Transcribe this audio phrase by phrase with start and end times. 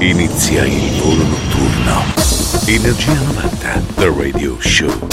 [0.00, 2.04] Inizia il volo notturno.
[2.66, 3.82] Energia 90.
[3.94, 5.08] The Radio Show.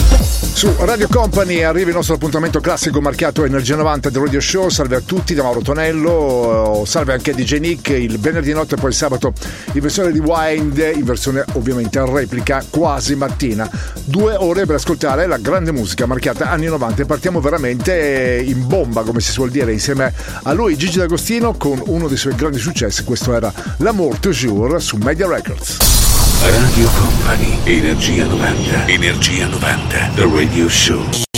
[0.53, 4.69] Su Radio Company arriva il nostro appuntamento classico marchiato Energia 90 del Radio Show.
[4.69, 7.89] Salve a tutti da Mauro Tonello, salve anche a DJ Nick.
[7.89, 9.33] Il venerdì notte e poi il sabato
[9.73, 13.69] in versione di Wind, in versione ovviamente a replica quasi mattina.
[14.05, 19.01] Due ore per ascoltare la grande musica marchiata anni 90 e partiamo veramente in bomba,
[19.03, 23.03] come si suol dire, insieme a lui Gigi D'Agostino con uno dei suoi grandi successi.
[23.03, 25.77] Questo era L'amour toujours su Media Records.
[26.41, 31.32] Radio Company, Energia 90, Energia 90, The Radio Show.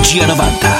[0.00, 0.79] Energia 90.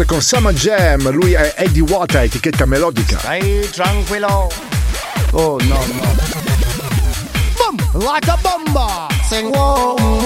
[0.00, 3.18] Stewart con Summer Jam, lui è Eddie Water, etichetta melodica.
[3.18, 4.48] Stai tranquillo.
[5.32, 6.14] Oh no no.
[7.56, 9.08] Boom, like a bomba.
[9.28, 10.19] Sing wow.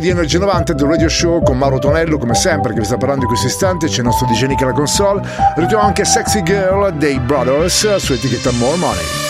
[0.00, 3.22] di Energy 90 del Radio Show con Mauro Tonello, come sempre, che vi sta parlando
[3.22, 3.86] in questo istante.
[3.86, 5.20] C'è il nostro DJ Nick alla console.
[5.54, 9.29] Ritroviamo anche Sexy Girl dei Brothers su etichetta More Money.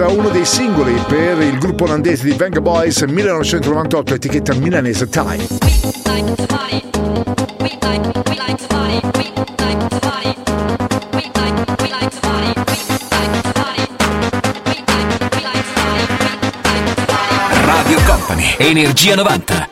[0.00, 5.44] era uno dei singoli per il gruppo olandese di Venga Boys 1998, etichetta milanese Time.
[17.64, 19.67] Radio Company, Energia 90.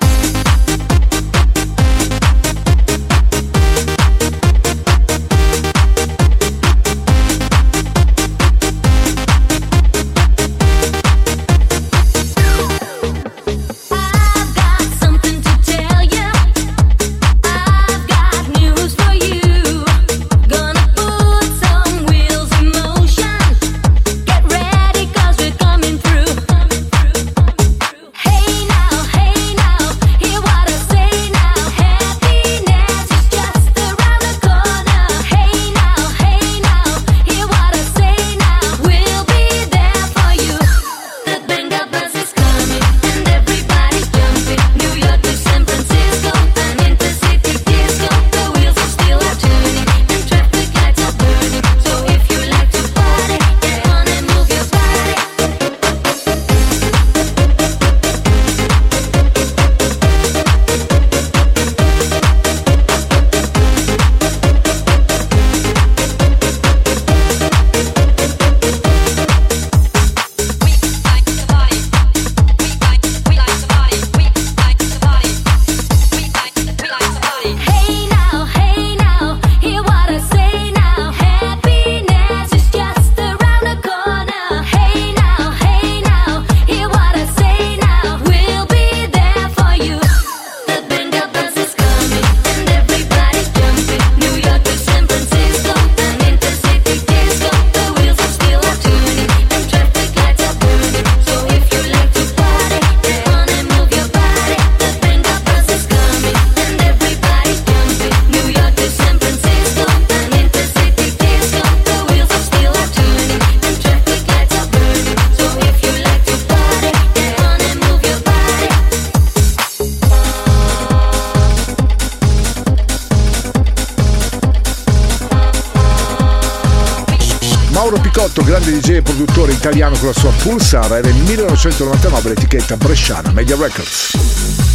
[128.27, 133.31] Giovanotto, grande DJ e produttore italiano con la sua Pulsar, era nel 1999 l'etichetta bresciana
[133.31, 134.66] Media Records.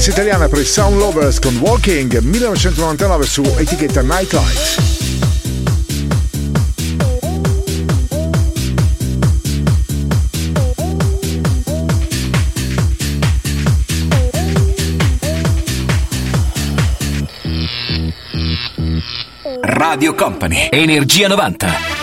[0.00, 4.98] dance italiana per i Sound Lovers con Walking 1999 su etichetta Nightlight.
[19.60, 21.99] Radio Company, Energia 90.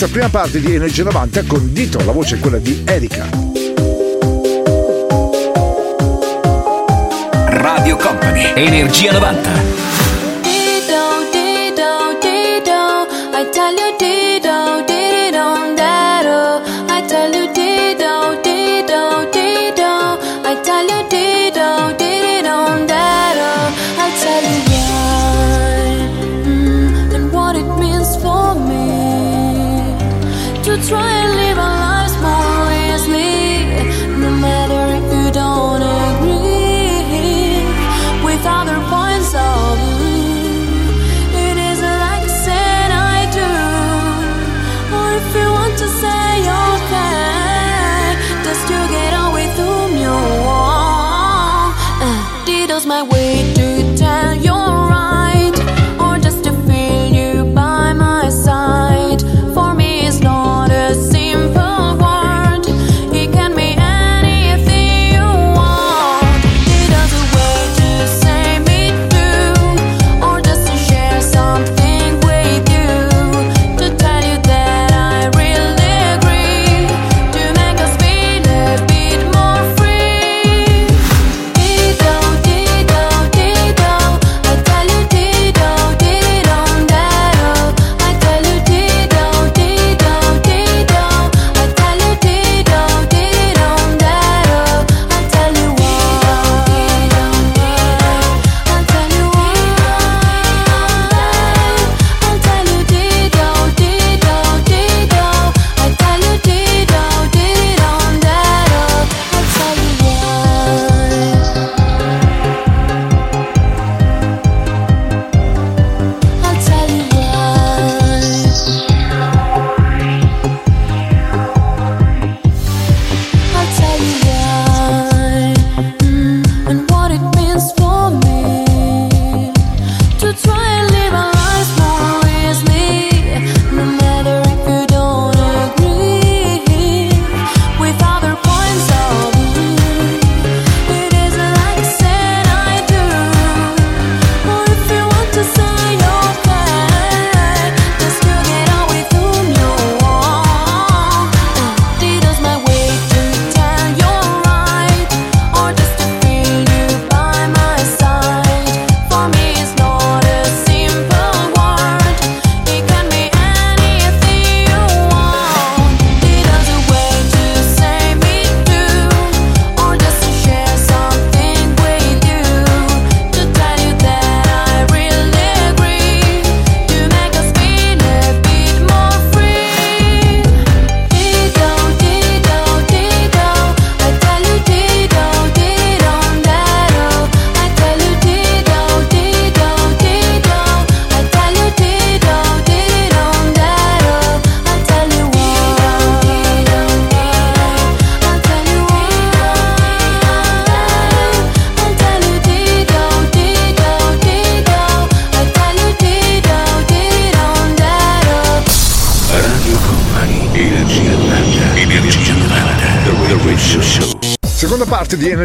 [0.00, 3.28] questa prima parte di Energia 90 con Dito, la voce è quella di Erika.
[7.48, 9.79] Radio Company, Energia 90.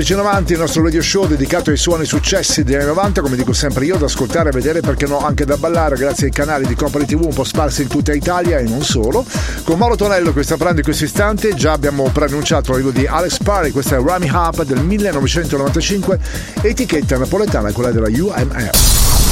[0.05, 3.85] 10.90 il nostro radio show dedicato ai suoni successi degli anni 90, come dico sempre
[3.85, 7.23] io, da ascoltare, vedere, perché no, anche da ballare, grazie ai canali di Company TV
[7.23, 9.25] un po' sparsi in tutta Italia e non solo.
[9.63, 13.39] Con Mauro Tonello che sta parlando in questo istante, già abbiamo preannunciato l'arrivo di Alex
[13.39, 16.19] Parry, questa è Rami Hub del 1995,
[16.61, 18.69] etichetta napoletana, quella della UMR.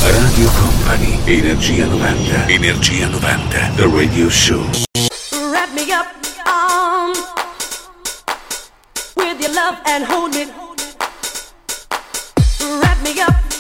[0.01, 4.65] Radio Company, Energia 90, Energia 90, The Radio Show.
[5.51, 6.07] Wrap me up,
[6.47, 7.42] um...
[9.43, 10.47] your love and hold it.
[12.81, 13.52] Wrap me up.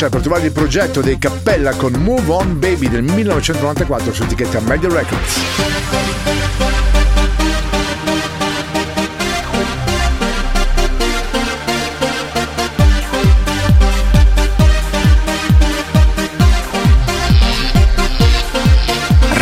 [0.00, 4.60] Brescia per trovare il progetto dei Cappella con Move On Baby del 1994 su etichetta
[4.60, 5.40] Media Records.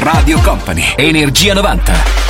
[0.01, 2.27] Radio Company, Energia 90.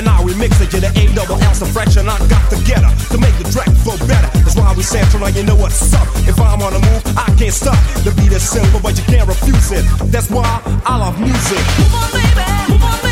[0.00, 2.08] And I remix it, you the A double L's to fraction.
[2.08, 4.32] I got to get her to make the track flow better.
[4.38, 6.08] That's why we central, Now you know what's up.
[6.24, 7.76] If I'm on a move, I can't stop.
[8.02, 9.84] The beat is simple, but you can't refuse it.
[10.10, 10.48] That's why
[10.86, 11.60] I love music.
[11.76, 12.82] Come on, baby.
[12.82, 13.09] On, baby.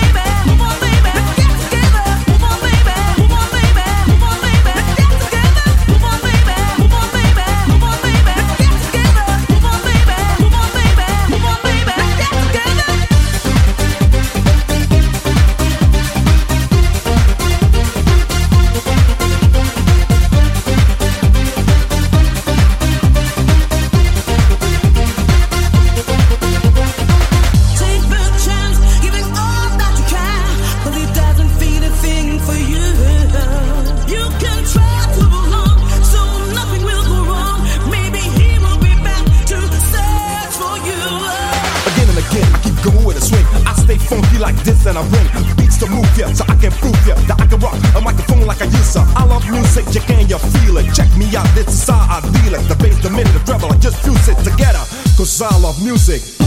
[55.81, 56.38] music.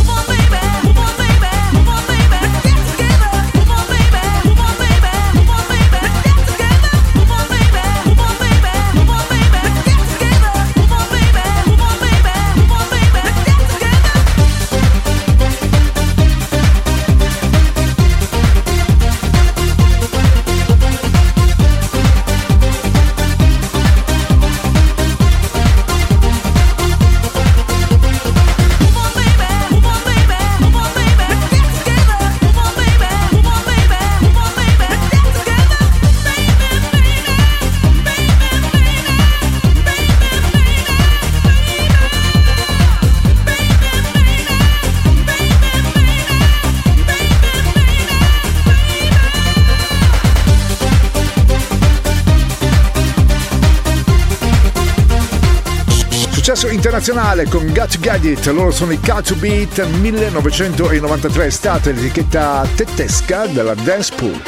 [57.02, 63.48] internazionale con Got Gadget, loro sono i Cut to Beat 1993, è stata l'etichetta tedesca
[63.48, 64.40] della Dance Pool.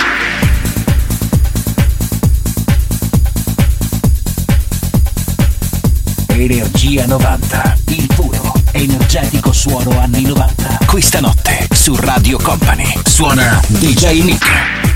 [6.27, 10.77] Energia 90, il puro, energetico suono anni 90.
[10.85, 14.93] Questa notte su Radio Company suona DJ Nick.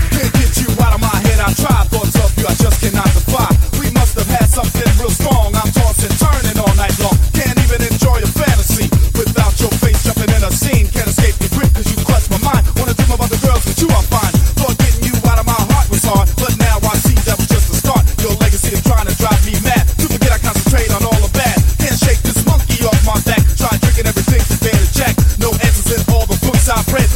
[26.70, 27.07] I pray.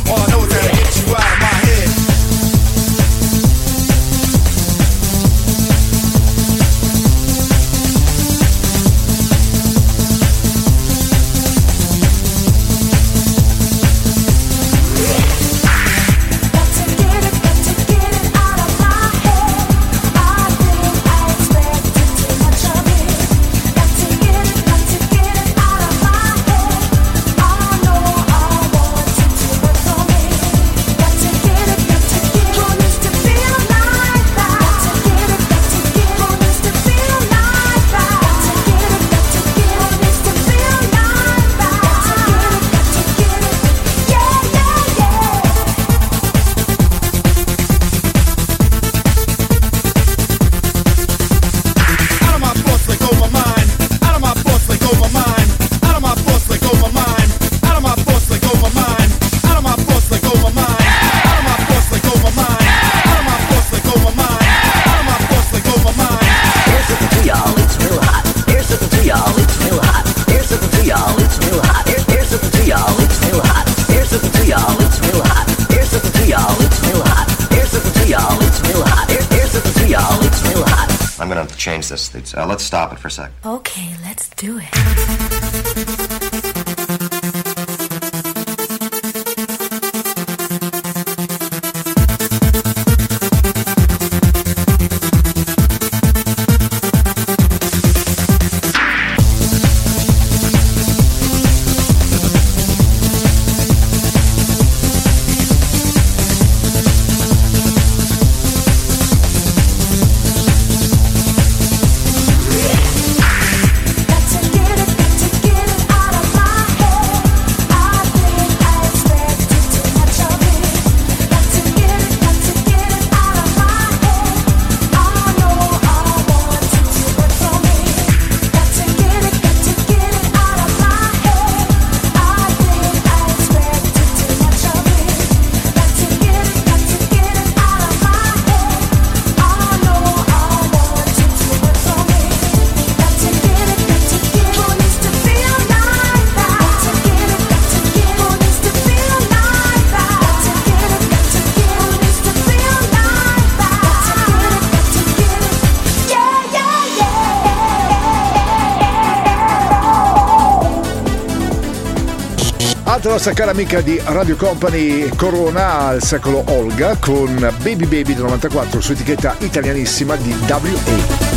[163.24, 168.80] nostra cara amica di Radio Company corona al secolo Olga con Baby Baby del 94
[168.80, 171.31] su etichetta italianissima di WA.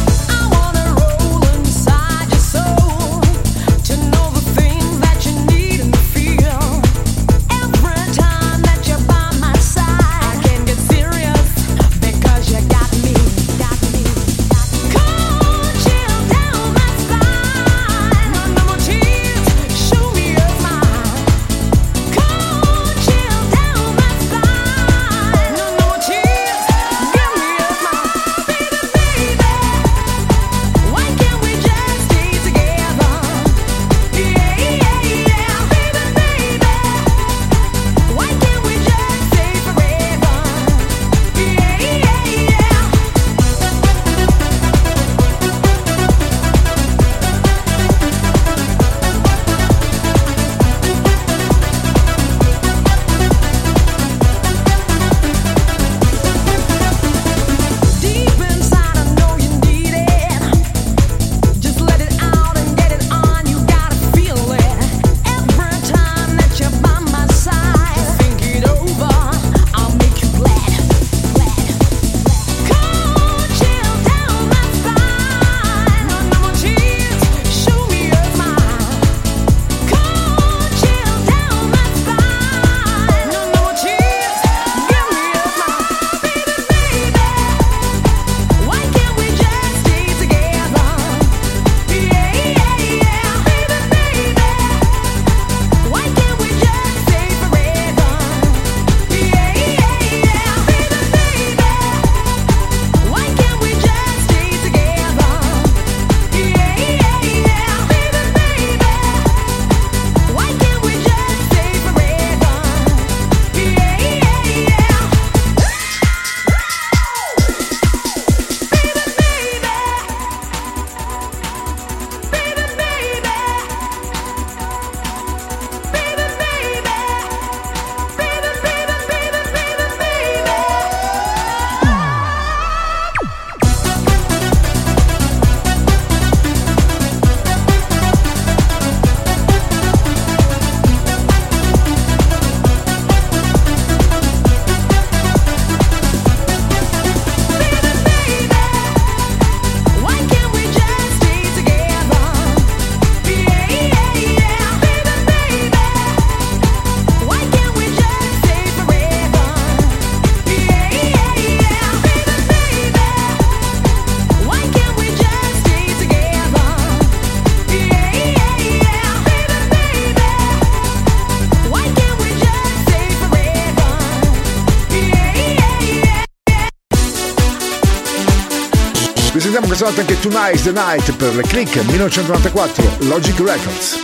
[180.35, 183.97] Tonight's the Night per le Click 1994 Logic Records.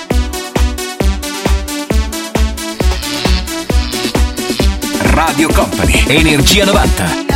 [5.14, 7.31] Radio Company, Energia 90.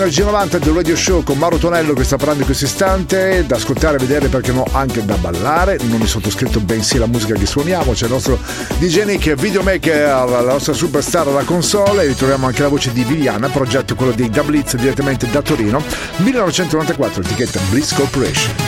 [0.00, 3.56] Energia 90 del Radio Show con Mauro Tonello che sta parlando in questo istante, da
[3.56, 5.76] ascoltare, vedere perché no anche da ballare.
[5.82, 7.90] Non mi sottoscritto bensì la musica che suoniamo.
[7.94, 8.38] C'è il nostro
[8.78, 12.04] DJ Nick, videomaker, la nostra superstar alla console.
[12.04, 15.82] E ritroviamo anche la voce di Viviana, progetto quello dei Da Blitz direttamente da Torino.
[16.18, 18.67] 1994, etichetta Blitz Corporation.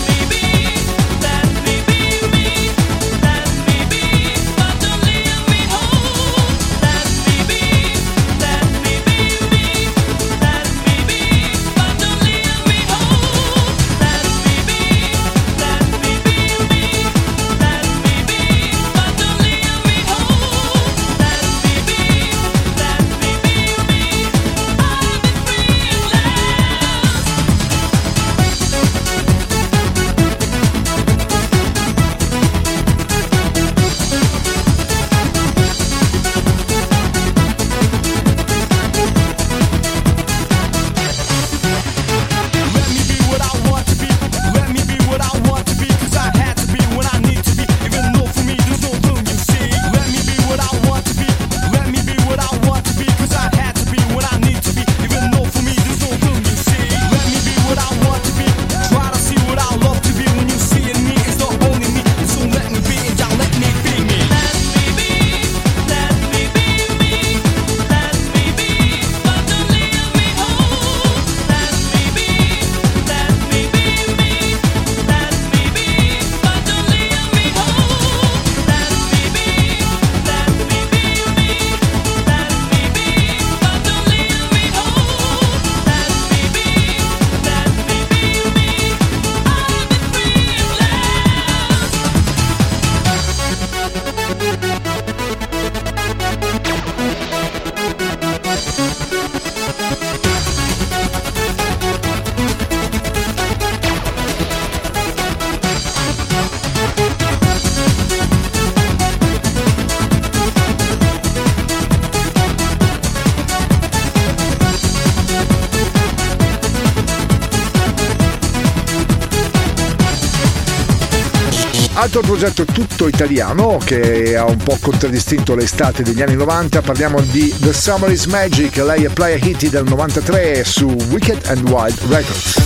[122.21, 127.51] Altro progetto tutto italiano che ha un po' contraddistinto l'estate degli anni 90, parliamo di
[127.59, 132.59] The Summer is Magic, lei è Playa Hitty del 93 su Wicked and Wild Records.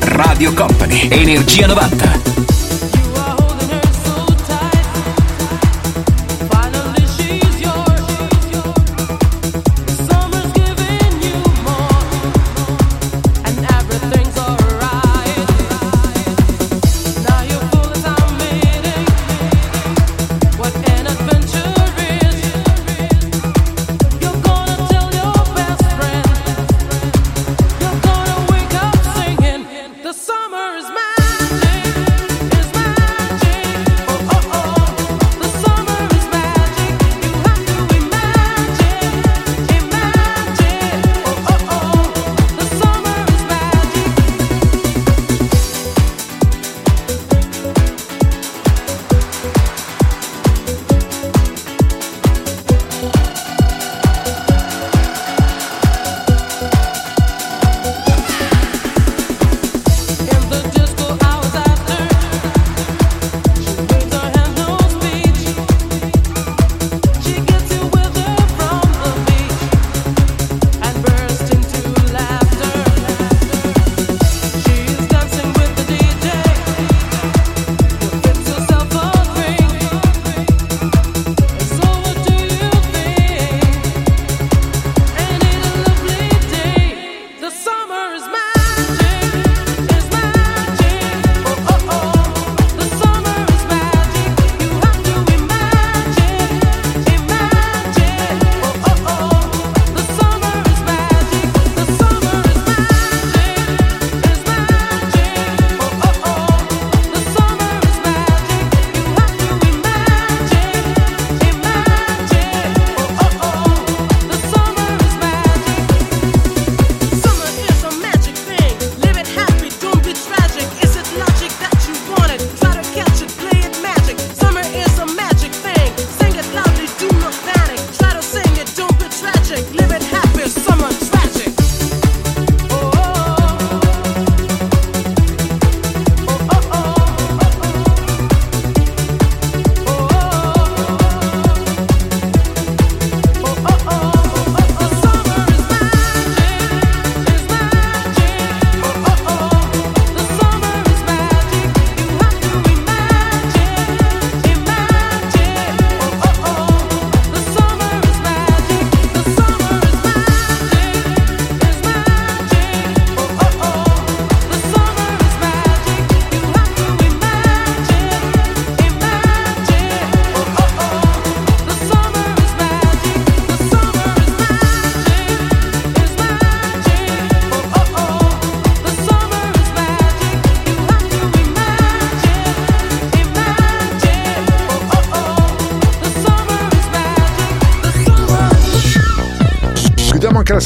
[0.00, 2.27] Radio Company, Energia 90.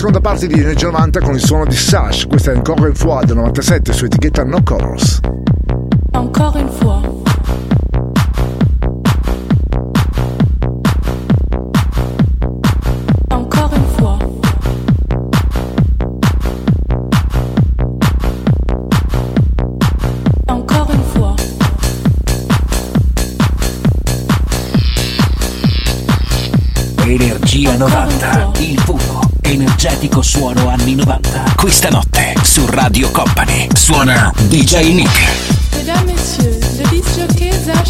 [0.03, 2.27] Seconda parte di Energia 90 con il suono di Sash.
[2.27, 5.21] Questa è ancora in fuori del 97 su etichetta No Colors.
[33.93, 35.11] Suona DJ Nick.
[35.77, 37.87] Mesdames, Messieurs, le disjockey Zach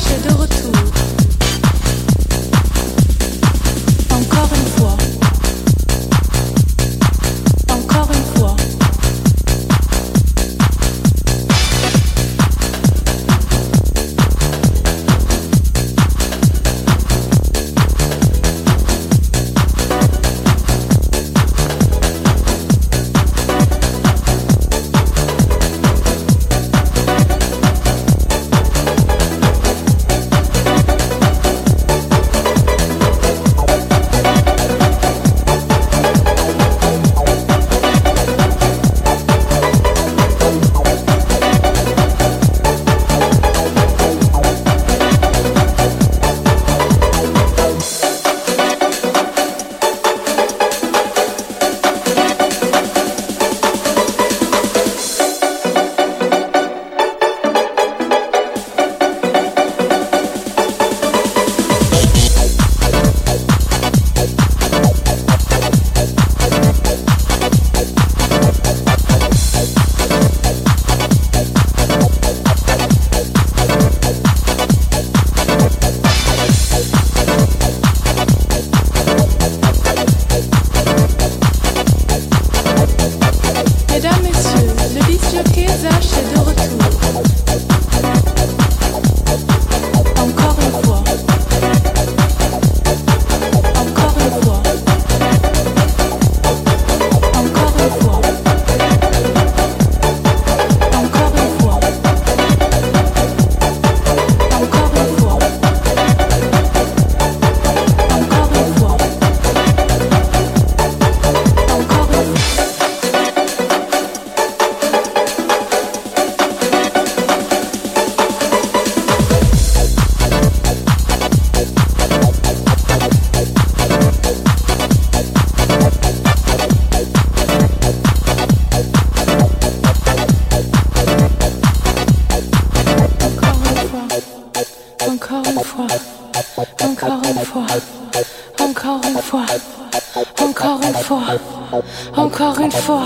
[142.72, 143.02] fois,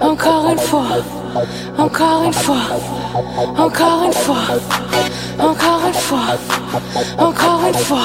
[0.00, 0.86] encore une fois,
[1.78, 2.56] encore une fois,
[3.58, 4.36] encore une fois,
[5.38, 6.18] encore une fois,
[7.18, 7.98] encore une fois,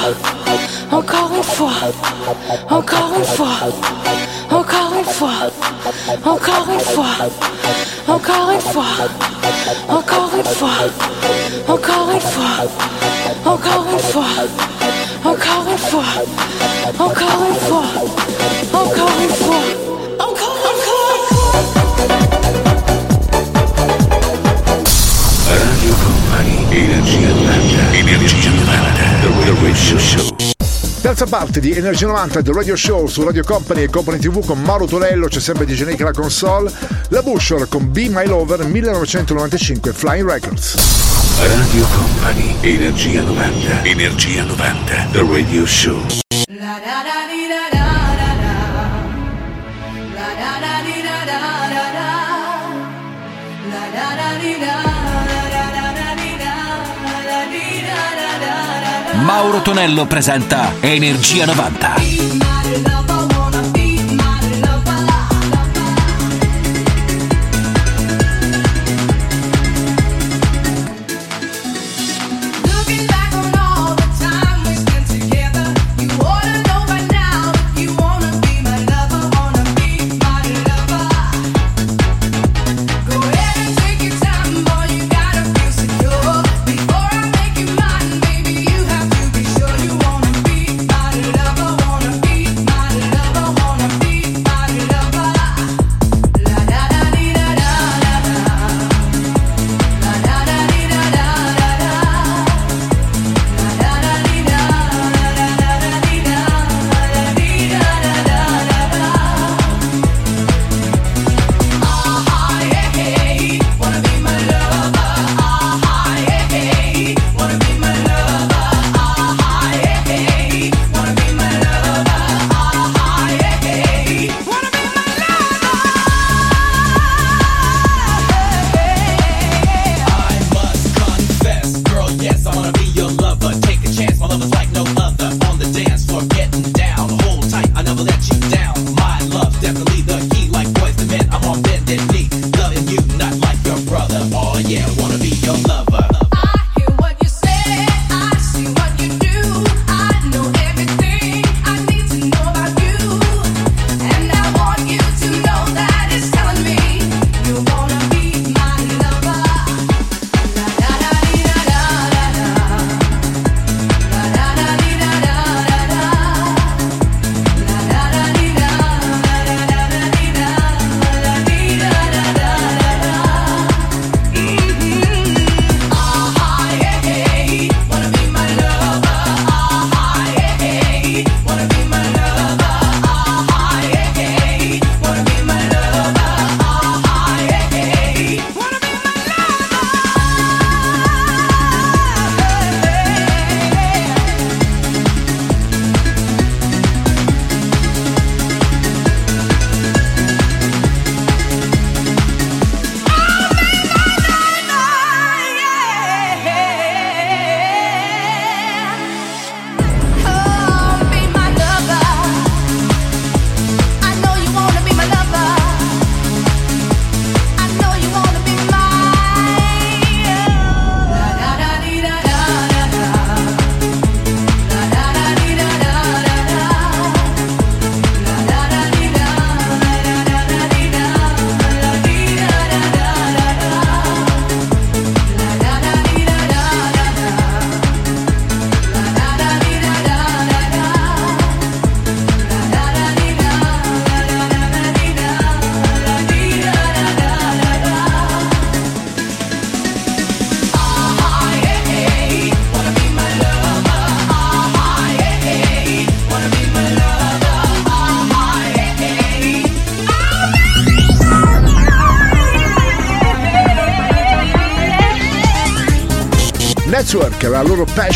[0.92, 1.74] encore une fois,
[2.70, 3.48] encore une fois,
[4.50, 5.38] encore une fois,
[6.26, 7.06] encore une fois,
[8.16, 8.86] encore une fois,
[9.98, 10.82] encore une fois,
[11.68, 12.62] encore une fois,
[13.46, 14.26] encore une fois,
[15.16, 16.06] encore une fois,
[17.00, 17.84] encore une fois,
[18.74, 19.61] encore une fois,
[26.74, 30.36] Energia 90, Energia 90, The Radio Show.
[31.02, 34.62] Terza parte di Energia 90 del Radio Show su Radio Company e Company TV con
[34.62, 36.72] Mauro Tonello, c'è sempre DJ Nick alla console,
[37.10, 40.76] la Bushor con Be My Lover 1995 Flying Records.
[41.40, 46.31] Radio Company, Energia 90, Energia 90, The Radio Show.
[59.34, 62.51] Mauro Tonello presenta Energia 90.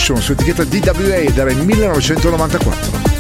[0.06, 3.14] Revolution su etichetta DWA dal 1994.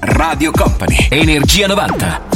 [0.00, 2.31] Radio Company, Energia 90.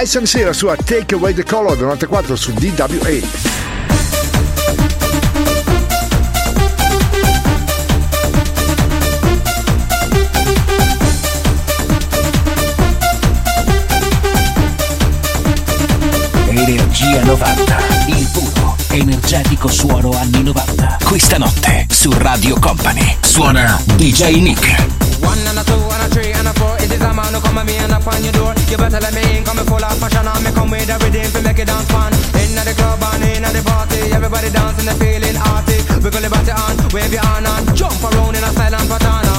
[0.00, 3.20] Ice and Sea, la sua Take Away the Color 94 su DWA.
[16.48, 17.76] Energia 90,
[18.06, 20.98] il puro, energetico suono anni 90.
[21.02, 24.76] Questa notte su Radio Company suona DJ Nick.
[25.22, 27.58] One and a two and a three and a four Is a man who come
[27.58, 28.52] and me and knock on your door.
[28.66, 30.50] You better let me in, come full of passion And me.
[30.50, 32.12] Come with everything to make it dance fun.
[32.34, 36.50] Inna the club and inna the party Everybody dancing and feeling arty Wiggle your body
[36.50, 37.76] on, wave your hand on.
[37.76, 39.37] Jump around in a silent patana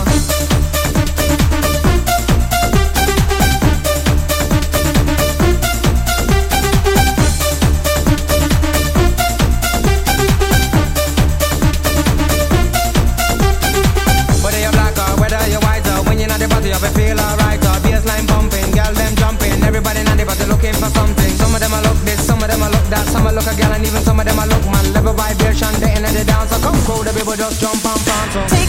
[27.26, 28.69] We'll just jump and bounce.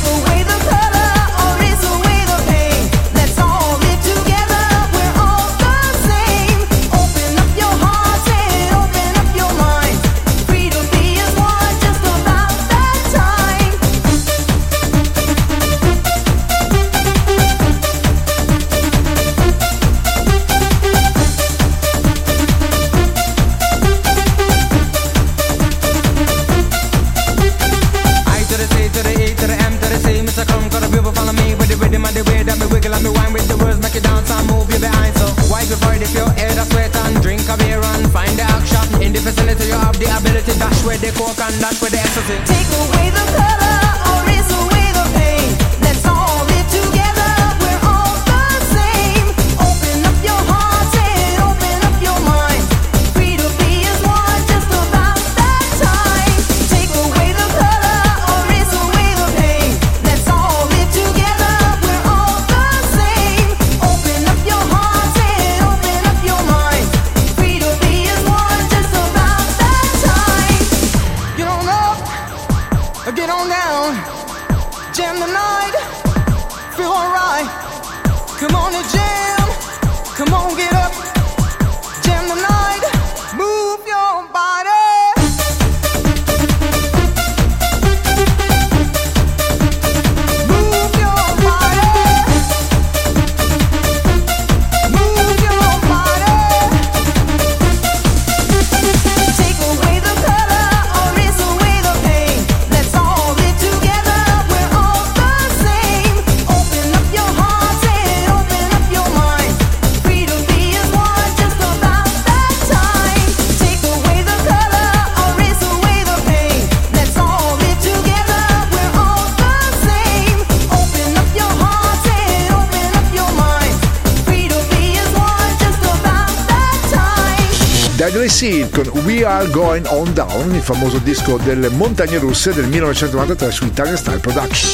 [129.31, 134.19] Are Going On Down, il famoso disco delle montagne russe del 1993 su Italian Style
[134.19, 134.69] Production.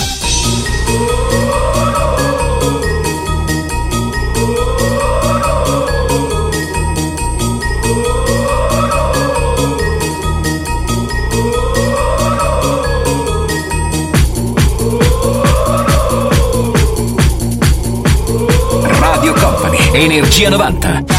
[19.93, 21.16] Energia 90.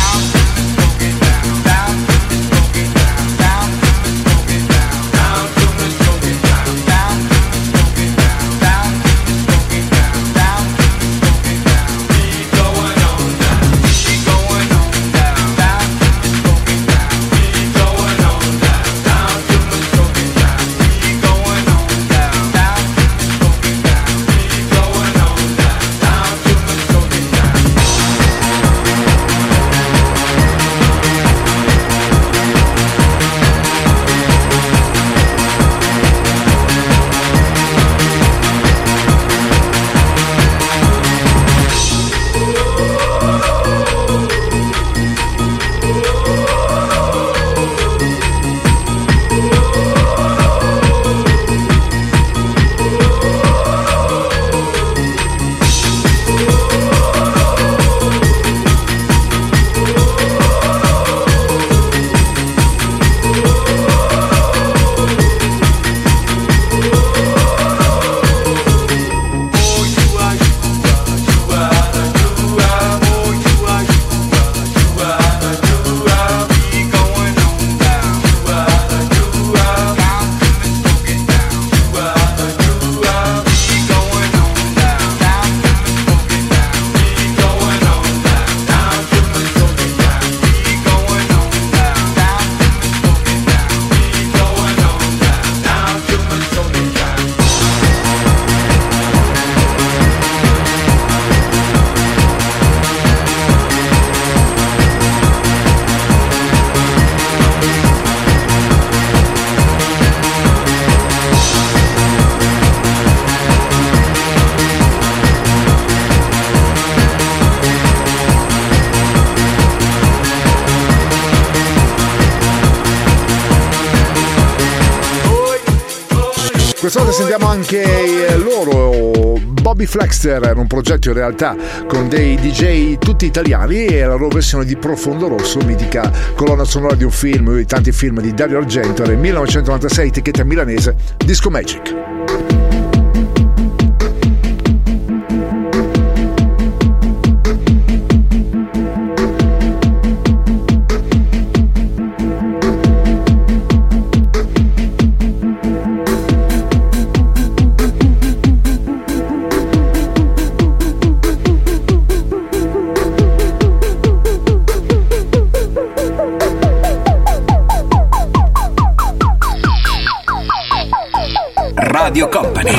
[129.77, 131.55] Bobby Flexter, era un progetto in realtà
[131.87, 136.95] con dei DJ tutti italiani e la loro versione di Profondo Rosso, mitica colonna sonora
[136.95, 141.96] di un film, di tanti film di Dario Argento, nel 1996, etichetta milanese, Disco Magic.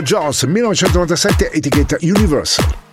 [0.00, 2.89] Michael 1997 etichetta Universal.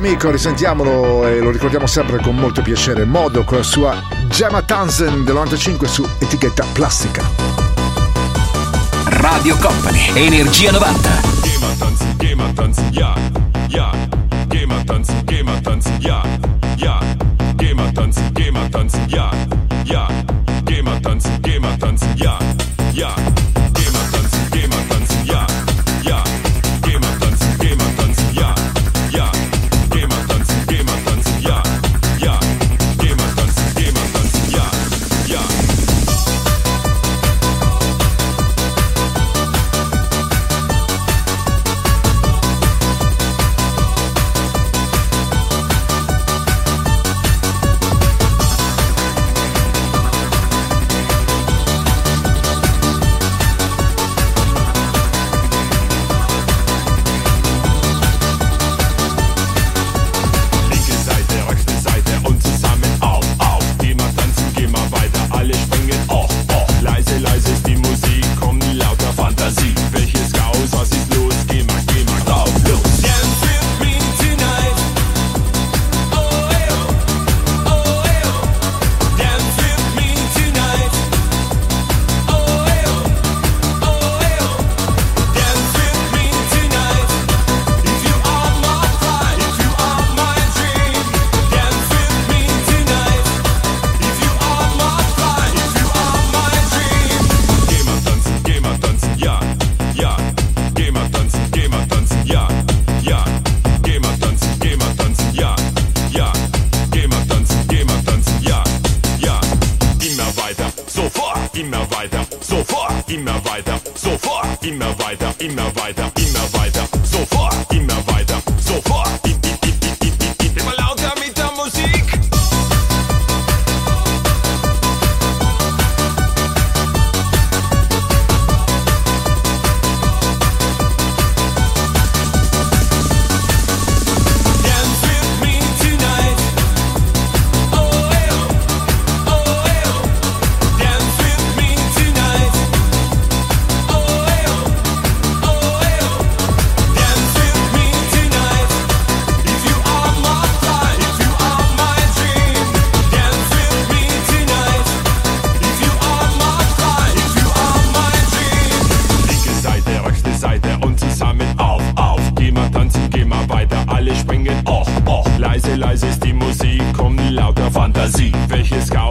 [0.00, 3.04] amico, risentiamolo e lo ricordiamo sempre con molto piacere.
[3.04, 7.22] Modo con la sua Gemma Townsend del 95 su etichetta plastica.
[9.04, 11.08] Radio Company, Energia 90.
[11.42, 13.14] Gemma Townsend, Gemma Townsend, yeah,
[13.68, 13.90] ja.
[14.48, 16.22] Gemma Townsend, Gemma Townsend, ja,
[16.76, 17.16] yeah.
[17.56, 19.30] Gemma Townsend, Gemma Townsend, yeah,
[19.84, 20.24] yeah.
[20.64, 22.38] Gemma Townsend, Gemma Townsend, yeah,
[22.92, 23.39] yeah.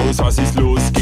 [0.09, 0.98] Chaos, was ist los?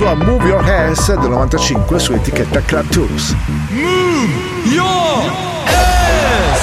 [0.00, 3.36] Sua Move Your Hands del 95 su etichetta Club Tours.
[3.68, 4.30] Move
[4.64, 5.30] your
[5.66, 6.60] ass.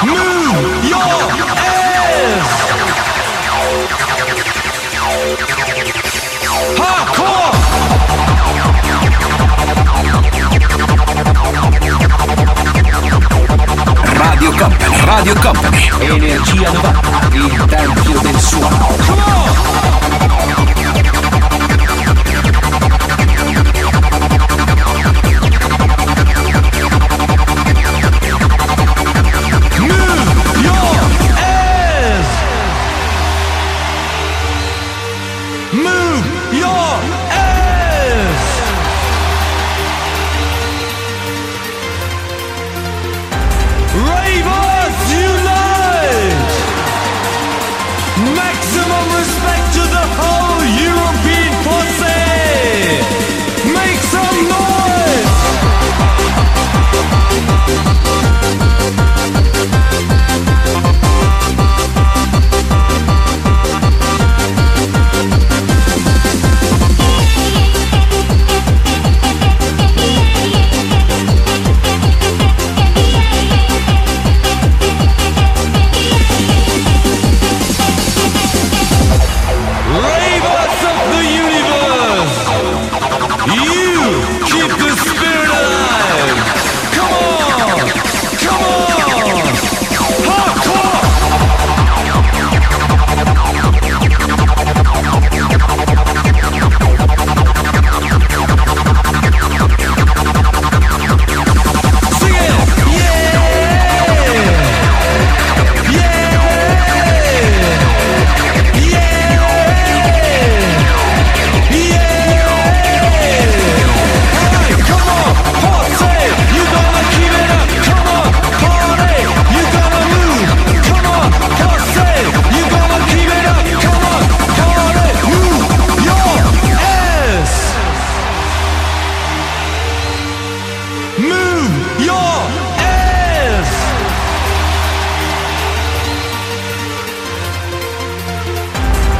[0.00, 1.02] Move your
[1.58, 2.48] ass.
[6.78, 7.50] Hardcore.
[14.14, 18.86] Radio Company, Radio Company, Energia 90, il tempio del suono.
[19.08, 19.71] Move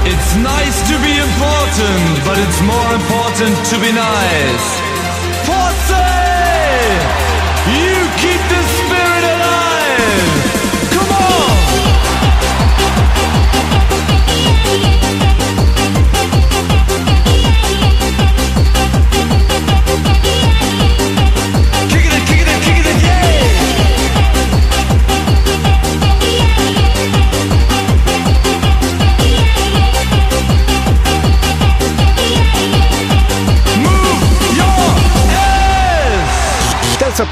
[0.04, 4.66] It's nice to be important, but it's more important to be nice.
[5.46, 5.94] Posse!
[7.70, 8.01] You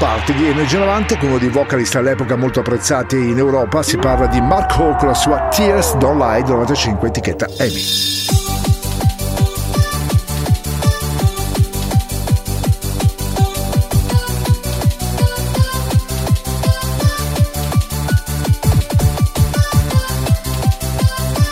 [0.01, 3.83] parte di Energia 90 con uno dei vocalist all'epoca molto apprezzati in Europa.
[3.83, 8.40] Si parla di Mark Hall con la sua Tears Don't Lie del 95 etichetta EMI.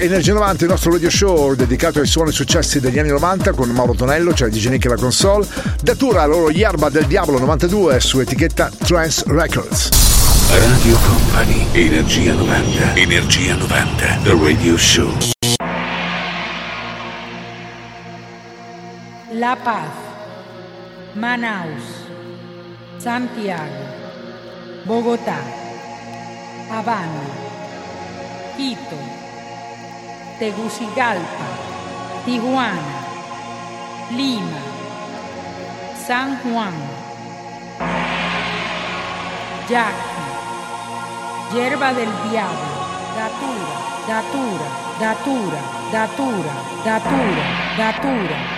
[0.00, 3.94] Energia 90, il nostro radio show dedicato ai suoni successi degli anni 90 con Mauro
[3.94, 5.46] Tonello, cioè Nick e la console.
[5.82, 9.88] Datura loro Yerba del Diablo 92 su etichetta Trance Records.
[10.50, 11.66] Radio Company.
[11.72, 12.94] Energia 90.
[12.94, 14.18] Energia 90.
[14.22, 15.12] The Radio Show.
[19.32, 19.92] La Paz,
[21.14, 21.82] Manaus,
[22.96, 23.84] Santiago,
[24.84, 25.42] Bogotá,
[26.70, 27.46] Habana,
[28.56, 29.17] Quito,
[30.38, 31.48] Tegucigalpa,
[32.24, 32.98] Tijuana,
[34.16, 34.62] Lima,
[36.06, 36.74] San Juan,
[39.68, 40.22] Yaqui,
[41.54, 42.74] Yerba del Diablo,
[43.16, 43.74] Datura,
[44.06, 44.68] Datura,
[45.00, 45.60] Datura,
[45.90, 46.54] Datura,
[46.84, 47.44] Datura,
[47.76, 48.57] Datura.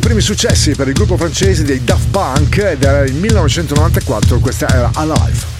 [0.00, 4.66] Dei primi successi per il gruppo francese dei Daft Punk ed era il 1994, questa
[4.68, 5.59] era Alive.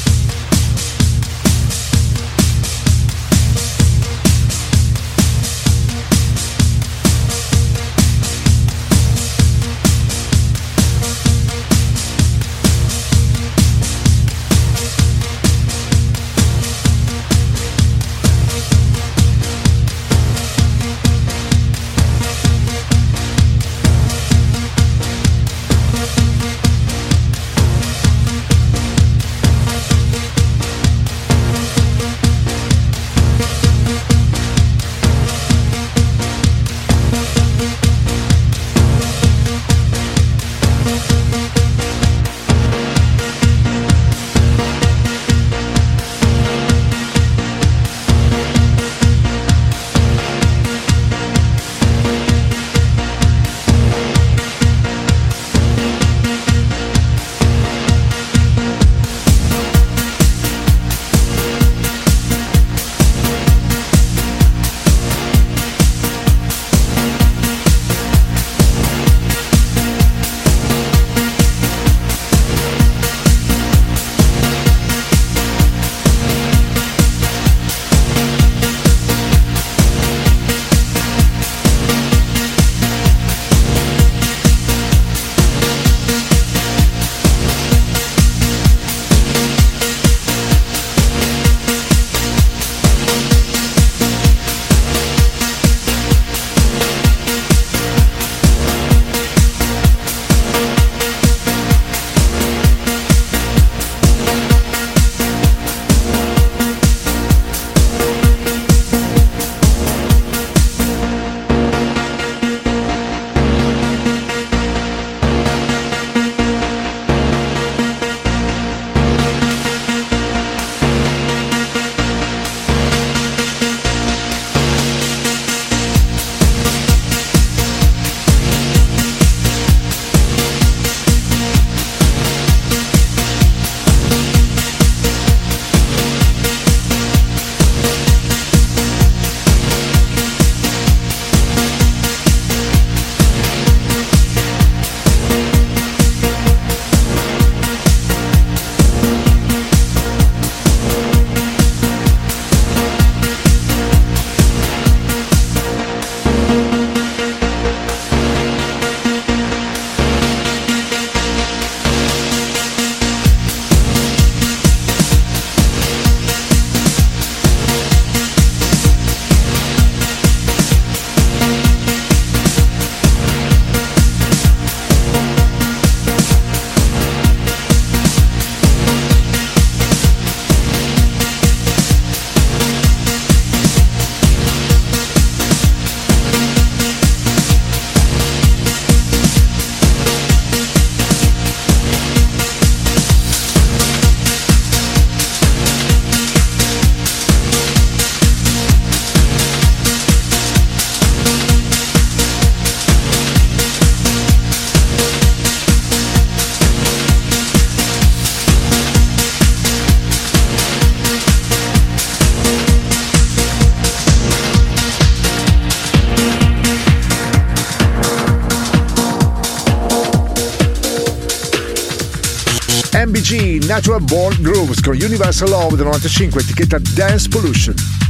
[223.99, 228.00] Born Grooves con Universal Love del 95, etichetta Dance Pollution.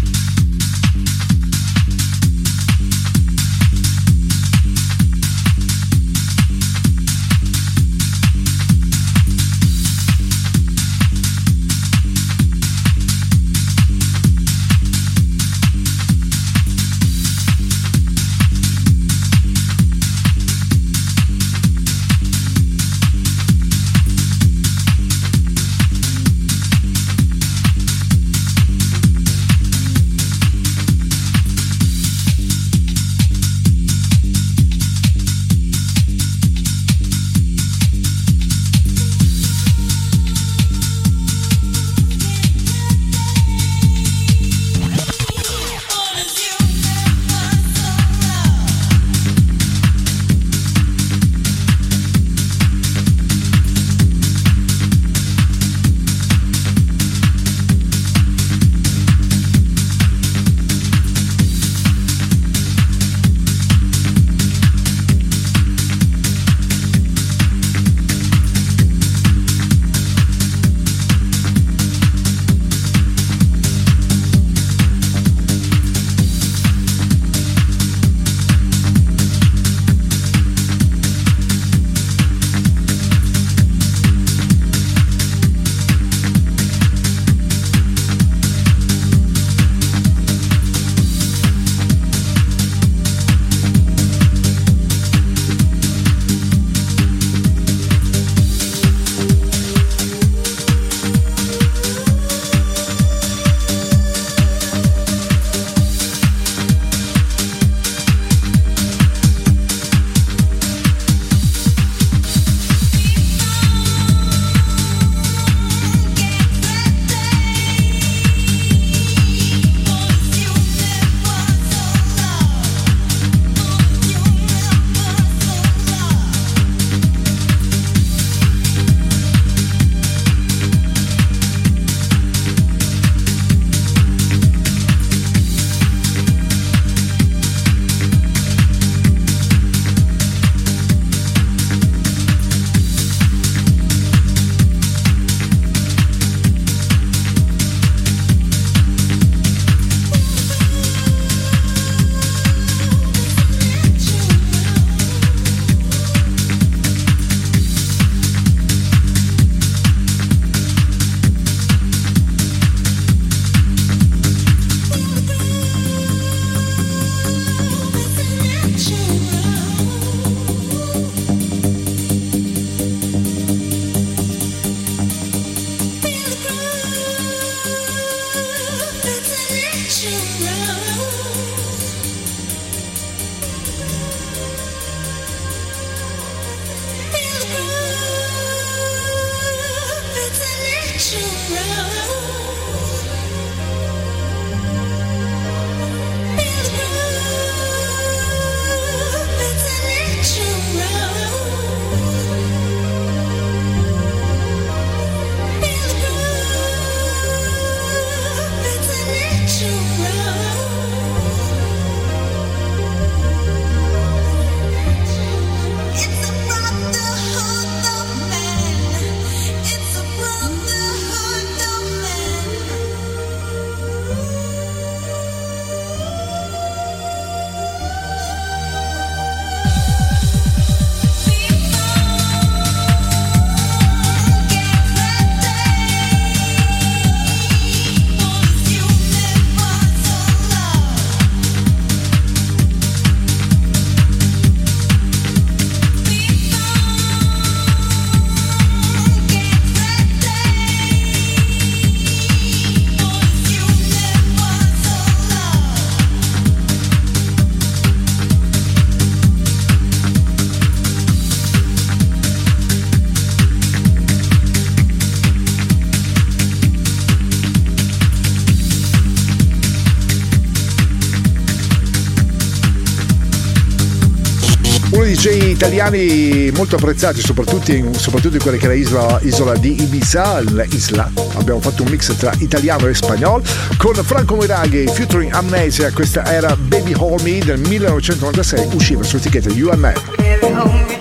[275.71, 281.09] Italiani molto apprezzati, soprattutto in, soprattutto in quella che era isola, isola di Ibiza, l'Isla.
[281.35, 283.41] Abbiamo fatto un mix tra italiano e spagnolo
[283.77, 285.89] con Franco Miraghi featuring Amnesia.
[285.93, 291.00] Questa era Baby Hold Me del 1996, usciva sull'etichetta UMM.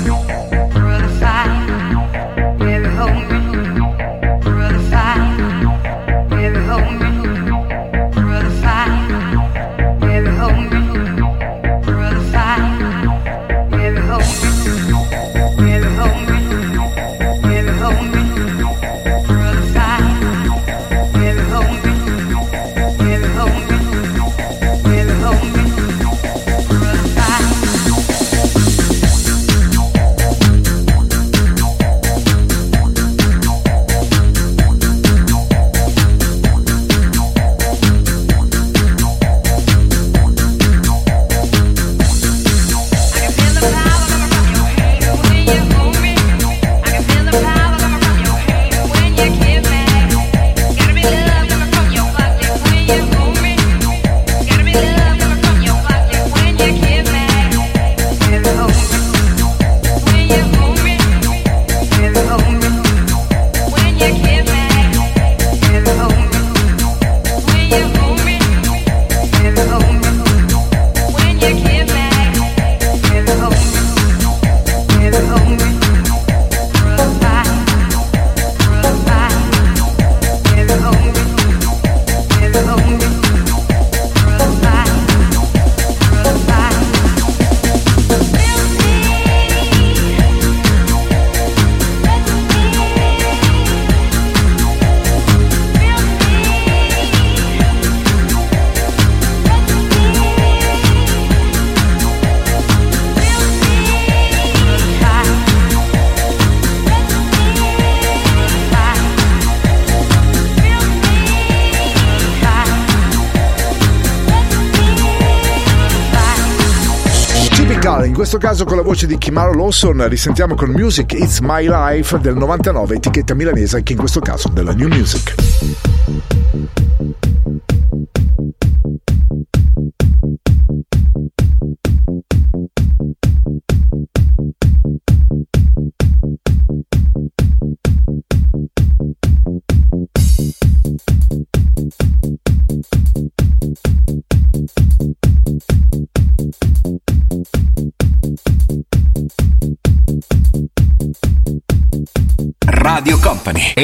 [118.41, 122.95] Caso con la voce di Kimaro Lawson, risentiamo con Music It's My Life del 99,
[122.95, 125.50] etichetta milanese anche in questo caso della New Music.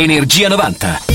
[0.07, 1.06] Energia 90.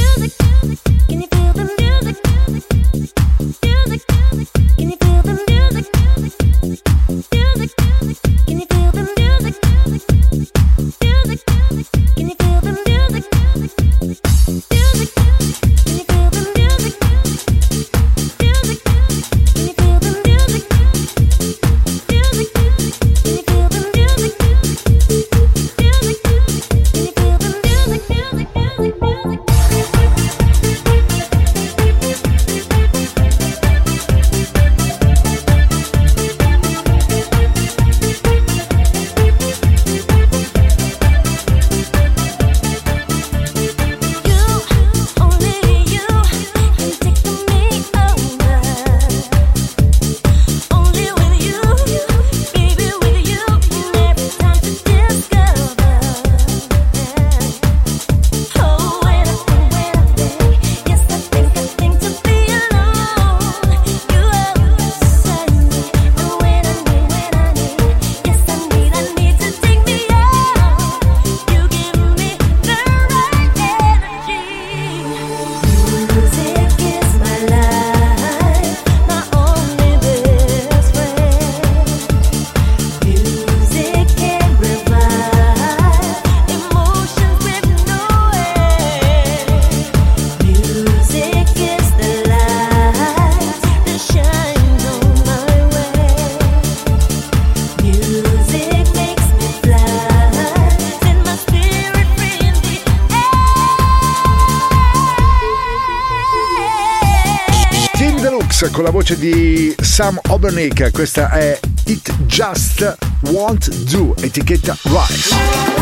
[109.03, 112.97] Voce di Sam Obernick, questa è It Just
[113.31, 115.82] Won't Do, etichetta Rise.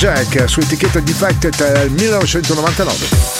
[0.00, 3.39] Jack su etichetta Defected del 1999.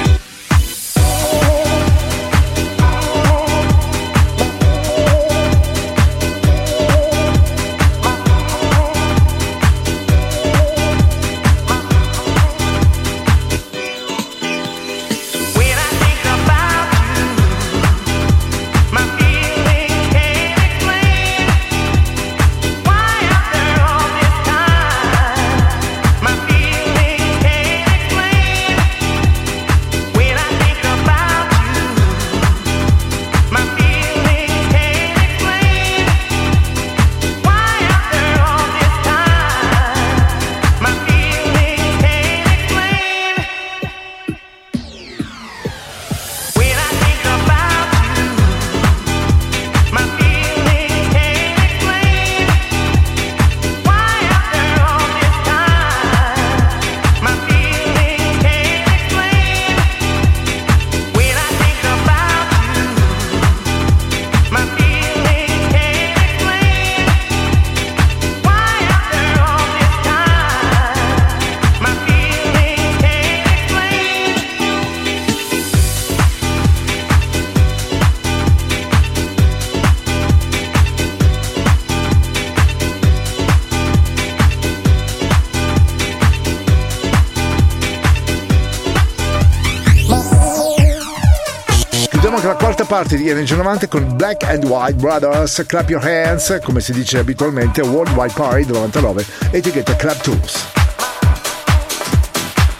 [92.91, 97.19] Parte di Energy 90 con Black and White Brothers, Clap Your Hands, come si dice
[97.19, 100.65] abitualmente, Worldwide Party del 99, etichetta Club Tools.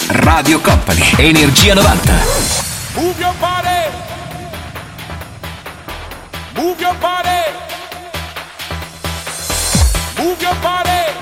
[0.07, 2.11] Radio Company, Energia 90.
[2.95, 3.89] Move your body.
[6.55, 7.29] Move your body.
[10.17, 11.13] Move your body.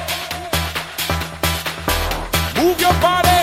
[2.56, 3.39] Move your body.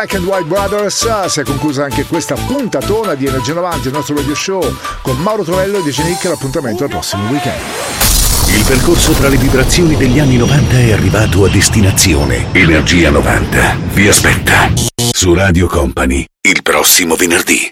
[0.00, 4.16] Black and White Brothers si è conclusa anche questa puntatona di Energia 90, il nostro
[4.16, 6.24] radio show con Mauro Tonello e DJ Nick.
[6.24, 7.60] L'appuntamento al prossimo weekend.
[8.46, 12.46] Il percorso tra le vibrazioni degli anni 90 è arrivato a destinazione.
[12.52, 14.72] Energia 90 vi aspetta
[15.12, 17.70] su Radio Company il prossimo venerdì.